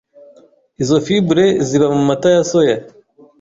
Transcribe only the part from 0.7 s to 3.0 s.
Izo fibres ziba mu mata ya soya